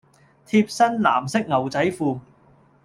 [0.47, 2.19] 貼身藍色牛仔褲